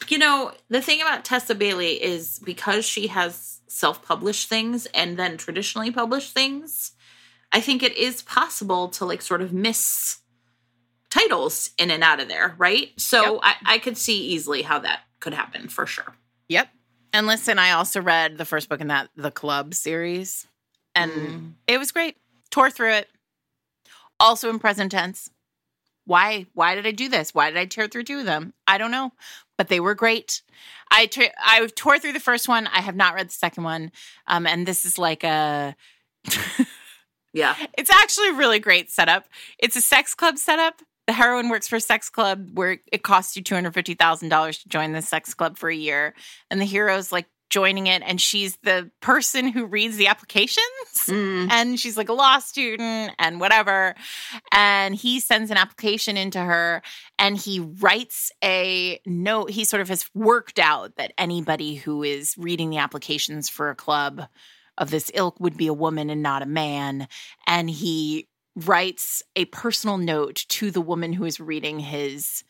[0.07, 5.17] You know, the thing about Tessa Bailey is because she has self published things and
[5.17, 6.91] then traditionally published things,
[7.51, 10.19] I think it is possible to like sort of miss
[11.09, 12.89] titles in and out of there, right?
[12.97, 13.39] So Yep.
[13.43, 16.15] I, I could see easily how that could happen for sure.
[16.49, 16.69] Yep.
[17.13, 20.47] And listen, I also read the first book in that The Club series,
[20.95, 21.53] and Mm.
[21.67, 22.17] it was great.
[22.49, 23.09] Tore through it.
[24.19, 25.29] Also in present tense.
[26.05, 26.45] Why?
[26.53, 27.33] Why did I do this?
[27.33, 28.53] Why did I tear through two of them?
[28.65, 29.11] I don't know,
[29.57, 30.41] but they were great.
[30.89, 31.05] I
[31.75, 32.67] tore through the first one.
[32.67, 33.91] I have not read the second one,
[34.27, 35.75] um, and this is like a.
[37.33, 37.55] Yeah.
[37.77, 39.25] It's actually a really great setup.
[39.59, 40.81] It's a sex club setup.
[41.07, 45.01] The heroine works for a sex club where it costs you $250,000 to join the
[45.01, 46.13] sex club for a year.
[46.51, 50.65] And the hero's like joining it, and she's the person who reads the applications.
[51.07, 51.49] Mm.
[51.49, 53.95] And she's like a law student and whatever.
[54.51, 56.81] And he sends an application into her
[57.17, 59.51] and he writes a note.
[59.51, 63.75] He sort of has worked out that anybody who is reading the applications for a
[63.75, 64.27] club
[64.77, 67.07] of this ilk would be a woman and not a man.
[67.47, 72.43] And he writes a personal note to the woman who is reading his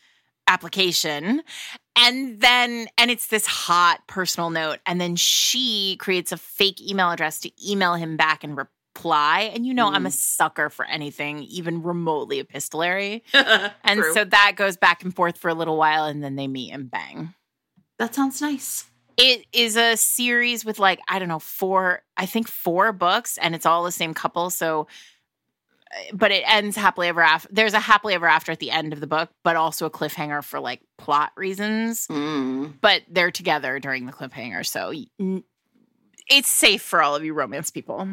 [0.48, 1.44] application.
[1.98, 4.80] And then, and it's this hot personal note.
[4.86, 9.52] And then she creates a fake email address to email him back and reply.
[9.54, 10.14] And you know, I'm a mm.
[10.14, 13.24] sucker for anything, even remotely epistolary.
[13.84, 14.14] And True.
[14.14, 16.06] so that goes back and forth for a little while.
[16.06, 17.34] And then they meet and bang.
[18.00, 18.86] that sounds nice.
[19.18, 23.56] It is a series with like, I don't know, four, I think four books, and
[23.56, 24.52] it's all the same couple.
[24.52, 24.88] So,
[26.14, 27.48] but it ends happily ever after.
[27.52, 30.44] There's a happily ever after at the end of the book, but also a cliffhanger
[30.44, 32.08] for like plot reasons.
[32.08, 32.74] Mm.
[32.82, 34.66] But they're together during the cliffhanger.
[34.66, 34.92] So
[36.30, 38.08] it's safe for all of you romance people.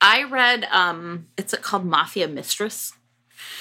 [0.00, 2.92] I read um it's called Mafia Mistress.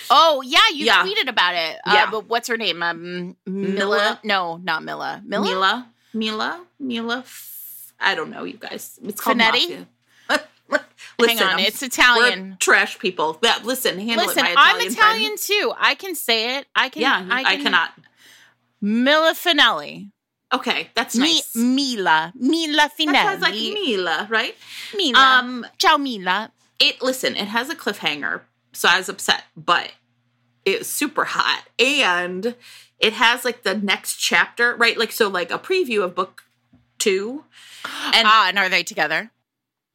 [0.10, 1.04] Oh, yeah, you Yeah.
[1.06, 1.78] tweeted about it.
[1.86, 2.12] Uh, Yeah.
[2.12, 2.82] but what's her name?
[2.84, 3.74] Um, Mila?
[3.76, 4.20] Mila?
[4.24, 5.22] No, not Mila.
[5.26, 5.46] Mila?
[5.46, 5.88] Mila.
[6.14, 6.66] Mila.
[6.80, 7.18] Mila.
[7.20, 9.00] F- I don't know, you guys.
[9.04, 9.52] It's called Finetti?
[9.70, 9.88] Mafia.
[11.20, 12.58] Hang Listen, on, I'm- it's Italian.
[12.60, 13.34] trash people.
[13.42, 14.56] That listen, handle Listen, it.
[14.56, 15.40] My I'm Italian friend.
[15.40, 15.74] too.
[15.78, 16.68] I can say it.
[16.76, 17.02] I can.
[17.02, 17.92] Yeah, I, can, cannot.
[18.82, 20.12] Mila Finelli.
[20.54, 21.56] Okay, that's Mi- nice.
[21.56, 22.34] Mila.
[22.36, 23.12] Mila Finelli.
[23.14, 24.56] that sounds like Mila, right?
[24.96, 25.20] Mila.
[25.20, 26.52] Um, Ciao, Mila.
[26.80, 28.42] it listen, it has a cliffhanger,
[28.74, 29.92] so I was upset, but
[30.66, 32.56] it's super hot, and
[33.00, 34.98] it has like the next chapter, right?
[34.98, 36.44] Like so, like a preview of book
[36.98, 37.44] two,
[38.14, 39.32] and ah, and are they together?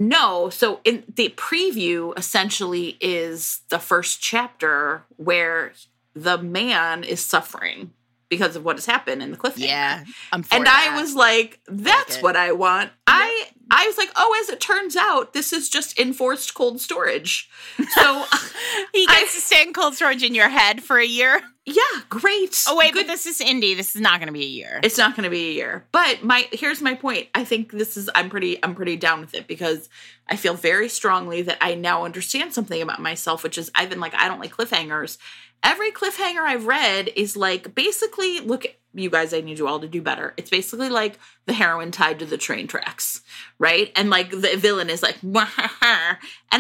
[0.01, 5.73] No, so in the preview essentially is the first chapter where
[6.15, 7.93] the man is suffering
[8.29, 9.69] because of what has happened in the cliffhanger.
[9.69, 10.05] Yeah.
[10.33, 10.91] And that.
[10.93, 12.23] I was like, that's it.
[12.23, 12.91] what I want.
[13.07, 17.49] I I was like, oh, as it turns out, this is just enforced cold storage.
[17.77, 18.25] So
[18.93, 21.41] He I- gets to stay in cold storage in your head for a year.
[21.67, 22.63] Yeah, great.
[22.69, 23.75] Oh wait, Good but this is indie.
[23.75, 24.81] This is not going to be a year.
[24.83, 25.87] It's not going to be a year.
[25.93, 27.29] But my here's my point.
[27.35, 29.89] I think this is I'm pretty I'm pretty down with it because
[30.29, 34.01] I feel very strongly that I now understand something about myself, which is I've been
[34.01, 35.17] like I don't like cliffhangers.
[35.63, 39.89] Every cliffhanger I've read is like basically look you guys I need you all to
[39.89, 40.35] do better.
[40.37, 43.23] It's basically like the heroine tied to the train tracks,
[43.59, 43.91] right?
[43.97, 45.33] And like the villain is like and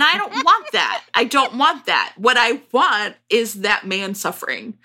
[0.02, 1.04] I don't want that.
[1.14, 2.14] I don't want that.
[2.16, 4.76] What I want is that man suffering.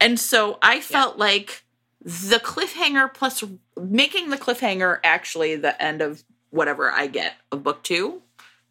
[0.00, 1.64] And so I felt like
[2.02, 3.42] the cliffhanger plus
[3.76, 8.22] making the cliffhanger actually the end of whatever I get of book two.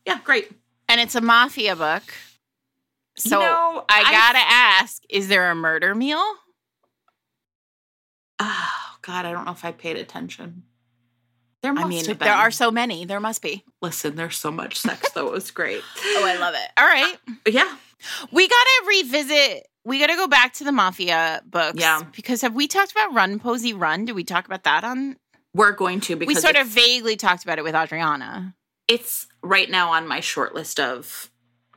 [0.05, 0.49] Yeah, great.
[0.87, 2.03] and it's a mafia book.
[3.17, 6.23] So know, I I- gotta ask: Is there a murder meal?
[8.39, 8.69] Oh
[9.01, 10.63] God, I don't know if I paid attention.
[11.63, 13.05] There must I mean, there are so many.
[13.05, 13.63] There must be.
[13.81, 15.27] Listen, there's so much sex though.
[15.27, 15.81] It was great.
[16.03, 16.69] Oh, I love it.
[16.77, 17.15] All right.
[17.43, 17.75] But yeah.
[18.31, 19.67] We got to revisit.
[19.83, 21.79] We got to go back to the Mafia books.
[21.79, 22.03] Yeah.
[22.15, 24.05] Because have we talked about Run, Posey, Run?
[24.05, 25.17] Did we talk about that on?
[25.55, 28.53] We're going to because We sort of vaguely talked about it with Adriana.
[28.87, 31.31] it's right now on my short list of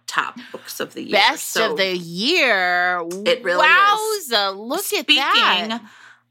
[0.07, 1.13] top books of the year.
[1.13, 3.01] Best So of the year.
[3.25, 4.31] It really is.
[4.31, 5.83] Wowza, Look Speaking at that.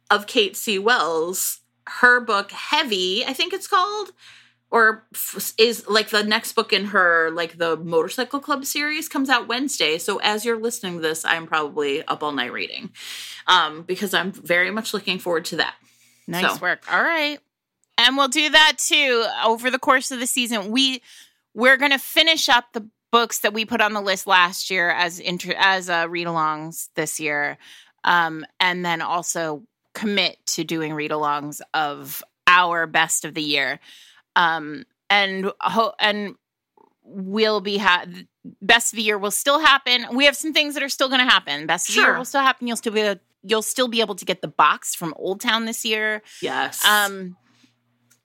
[0.10, 0.80] Of Kate C.
[0.80, 4.12] Wells, her book Heavy, I think it's called,
[4.72, 9.30] or f- is like the next book in her like the Motorcycle Club series comes
[9.30, 9.98] out Wednesday.
[9.98, 12.92] So as you're listening to this, I'm probably up all night reading,
[13.48, 15.76] um, because I'm very much looking forward to that.
[16.28, 16.84] Nice So- work.
[16.92, 17.40] All right.
[17.98, 20.72] And we'll do that too over the course of the season.
[20.72, 21.02] We
[21.54, 24.90] we're going to finish up the books that we put on the list last year
[24.92, 27.58] as inter as uh, read-alongs this year.
[28.04, 29.64] Um and then also
[30.00, 33.80] commit to doing read-alongs of our best of the year.
[34.36, 36.36] Um and ho- and
[37.04, 38.06] we'll be ha-
[38.62, 40.06] best of the year will still happen.
[40.14, 41.66] We have some things that are still going to happen.
[41.66, 42.68] Best of the year will still happen.
[42.68, 45.66] You'll still be able, you'll still be able to get the box from Old Town
[45.66, 46.22] this year.
[46.42, 46.86] Yes.
[46.86, 47.36] Um,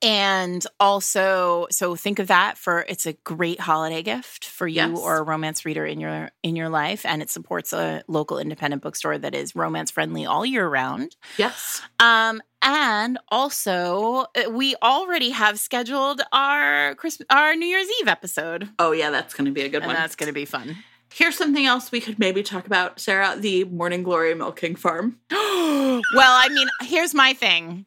[0.04, 4.98] and also, so think of that for it's a great holiday gift for you Yes.
[4.98, 8.82] or a romance reader in your in your life, and it supports a local independent
[8.82, 11.16] bookstore that is romance friendly all year round.
[11.38, 11.80] yes.
[11.98, 18.68] Um, and also, uh, we already have scheduled our Christmas, our New Year's Eve episode,
[18.78, 19.96] Oh yeah, that's going to be a good and one.
[19.96, 20.76] that's going to be fun.
[21.12, 23.36] Here's something else we could maybe talk about, Sarah.
[23.38, 25.18] The Morning Glory Milking Farm.
[25.30, 27.86] well, I mean, here's my thing.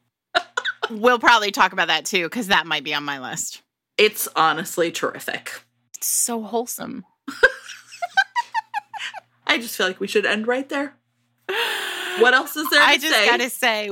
[0.90, 3.62] We'll probably talk about that too, because that might be on my list.
[3.96, 5.52] It's honestly terrific.
[5.96, 7.04] It's so wholesome.
[9.46, 10.94] I just feel like we should end right there.
[12.18, 13.26] What else is there to I just say?
[13.26, 13.90] gotta say,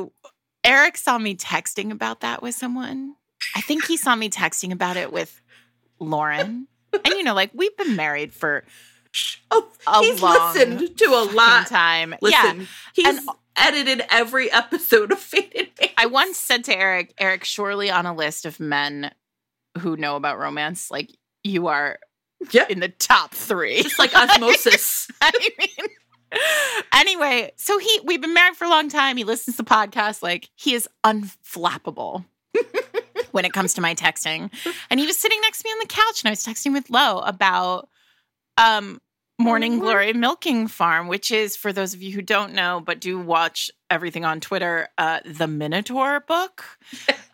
[0.65, 3.15] Eric saw me texting about that with someone.
[3.55, 5.41] I think he saw me texting about it with
[5.99, 6.67] Lauren.
[6.93, 8.65] And you know, like we've been married for
[9.51, 11.67] Oh, a he's long listened to a fucking lot.
[11.69, 12.15] time.
[12.21, 12.67] Listen, Yeah.
[12.93, 15.69] he's And- edited every episode of Fated.
[15.99, 19.13] I once said to Eric, Eric, surely on a list of men
[19.79, 21.11] who know about romance, like
[21.45, 21.99] you are
[22.51, 22.71] Yep.
[22.71, 23.83] in the top three.
[23.83, 25.09] Just like osmosis.
[25.23, 25.89] I mean,
[26.93, 29.17] anyway, so he we've been married for a long time.
[29.17, 30.23] He listens to podcasts.
[30.23, 32.25] Like he is unflappable
[33.33, 34.51] when it comes to my texting.
[34.91, 36.91] And he was sitting next to me on the couch, and I was texting with
[36.91, 37.89] Lo about
[38.59, 39.01] um
[39.39, 43.01] Morning Oh, Glory Milking Farm, which is for those of you who don't know, but
[43.01, 46.65] do watch everything on Twitter, uh, the Minotaur book.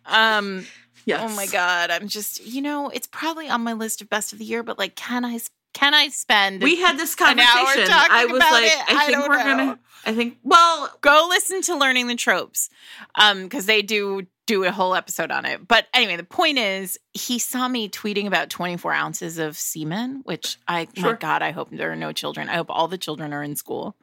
[0.07, 0.67] Um,
[1.07, 1.21] yes.
[1.31, 4.39] Oh my god, I'm just you know it's probably on my list of best of
[4.41, 5.39] the year, but like, can I
[5.75, 6.63] can I spend?
[6.63, 7.87] We had this conversation.
[7.91, 8.85] I was like, it?
[8.89, 9.45] I think we're know.
[9.45, 9.79] gonna.
[10.05, 10.39] I think.
[10.43, 12.69] Well, go listen to learning the tropes
[13.15, 15.67] um because they do do a whole episode on it.
[15.67, 20.59] But anyway the point is he saw me tweeting about 24 ounces of semen which
[20.67, 22.49] i my god i hope there are no children.
[22.49, 23.97] I hope all the children are in school.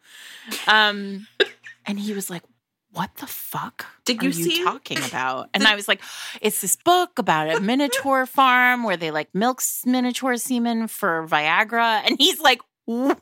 [0.68, 1.28] Um
[1.86, 2.44] and he was like
[2.92, 5.50] what the fuck Did are you you see talking about?
[5.54, 6.02] And i was like
[6.42, 12.02] it's this book about a minotaur farm where they like milk minotaur semen for viagra.
[12.06, 13.22] And he's like what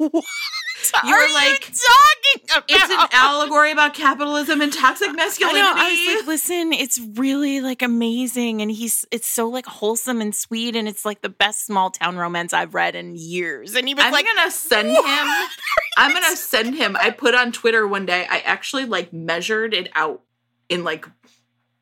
[1.03, 5.13] You were are like, you talking about it's an allegory about capitalism and toxic I
[5.13, 5.59] masculinity.
[5.61, 5.73] know.
[5.75, 10.33] I was like, listen, it's really like amazing, and he's it's so like wholesome and
[10.33, 13.75] sweet, and it's like the best small town romance I've read in years.
[13.75, 15.47] And he was like, I'm like, gonna send "What him.
[15.97, 16.95] I'm gonna send him.
[16.99, 18.25] I put on Twitter one day.
[18.29, 20.21] I actually like measured it out
[20.69, 21.05] in like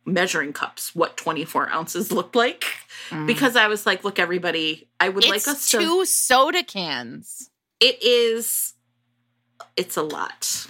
[0.08, 2.66] measuring cups what 24 ounces looked like
[3.12, 3.28] Mm.
[3.28, 5.78] because I was like, look, everybody, I would it's like us to.
[5.78, 7.52] two soda cans.
[7.80, 8.74] It is.
[9.76, 10.68] It's a lot.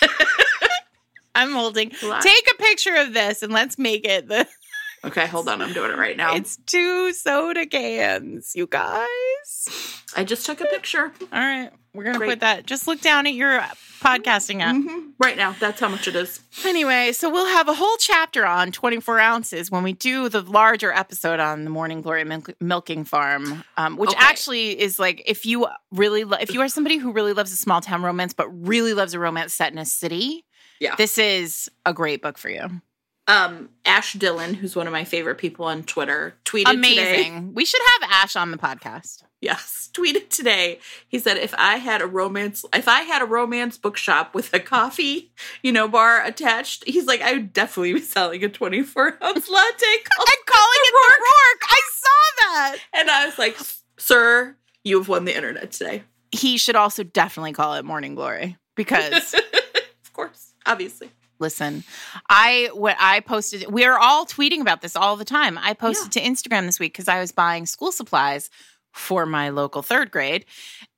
[1.34, 1.90] I'm holding.
[1.90, 4.46] Take a picture of this and let's make it the.
[5.02, 5.62] Okay, hold on.
[5.62, 6.34] I'm doing it right now.
[6.34, 10.04] It's two soda cans, you guys.
[10.14, 12.30] I just took a picture All right, we're gonna Great.
[12.30, 12.66] put that.
[12.66, 13.60] Just look down at your
[14.00, 14.74] podcasting app.
[14.76, 15.12] Mhm.
[15.18, 15.54] right now.
[15.60, 16.40] That's how much it is.
[16.64, 20.90] Anyway, so we'll have a whole chapter on 24 ounces when we do the larger
[20.92, 24.18] episode on the Morning Glory Milk- Milking Farm, um, which Okay.
[24.18, 27.56] actually is like if you really lo- if you are somebody who really loves a
[27.56, 30.46] small town romance but really loves a romance set in a city,
[30.80, 30.94] Yeah.
[30.96, 32.80] this is a great book for you.
[33.30, 37.18] Um, Ash Dillon, who's one of my favorite people on Twitter, tweeted today.
[37.26, 37.54] Amazing.
[37.54, 39.22] We should have Ash on the podcast.
[39.40, 40.80] Yes, tweeted today.
[41.06, 44.58] He said, "If I had a romance, if I had a romance bookshop with a
[44.58, 49.48] coffee, you know, bar attached, he's like, I would definitely be selling a twenty-four ounce
[49.48, 51.62] latte." Called I'm calling it the Rourke.
[51.70, 52.76] I saw that.
[52.94, 53.56] and I was like,
[53.96, 56.02] "Sir, you have won the internet today."
[56.32, 59.34] He should also definitely call it Morning Glory because
[60.04, 61.12] of course, obviously.
[61.40, 61.82] Listen,
[62.28, 63.72] I what I posted.
[63.72, 65.58] We are all tweeting about this all the time.
[65.58, 68.50] I posted to Instagram this week because I was buying school supplies
[68.92, 70.44] for my local third grade,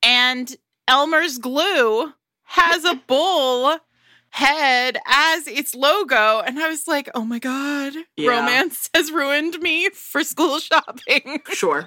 [0.03, 0.55] and
[0.87, 2.11] Elmer's glue
[2.43, 3.77] has a bull
[4.31, 8.31] head as its logo, and I was like, "Oh my god, Yeah.
[8.31, 11.85] romance has ruined me for school shopping." Sure.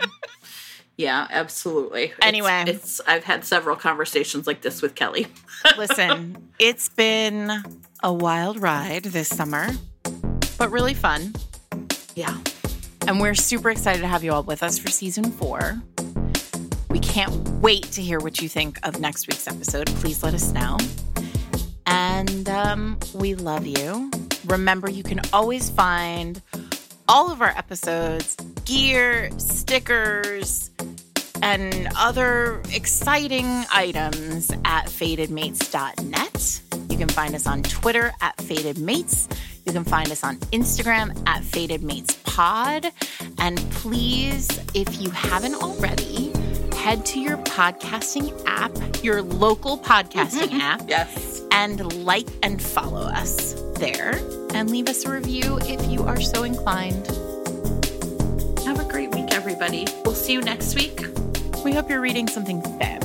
[0.96, 2.04] yeah, absolutely.
[2.04, 2.64] It's- Anyway.
[2.68, 5.26] it's I've had several conversations like this with Kelly.
[5.76, 7.50] Listen, it's been
[8.02, 9.68] a wild ride this summer,
[10.58, 11.34] but really fun.
[12.14, 12.36] Yeah.
[13.06, 15.80] And we're super excited to have you all with us for season four.
[16.90, 19.86] We can't wait to hear what you think of next week's episode.
[19.86, 20.78] Please let us know.
[21.86, 24.10] And um, we love you.
[24.46, 26.40] Remember, you can always find
[27.08, 30.70] all of our episodes, gear, stickers,
[31.42, 36.60] and other exciting items at fatedmates.net.
[36.88, 39.28] You can find us on Twitter at Fated Mates.
[39.64, 42.92] You can find us on Instagram at Fated Mates Pod.
[43.38, 46.32] And please, if you haven't already,
[46.76, 48.72] head to your podcasting app,
[49.02, 50.60] your local podcasting mm-hmm.
[50.60, 51.42] app, Yes.
[51.50, 54.20] and like and follow us there.
[54.54, 57.06] And leave us a review if you are so inclined.
[58.64, 59.86] Have a great week, everybody.
[60.04, 61.00] We'll see you next week.
[61.64, 63.00] We hope you're reading something fair.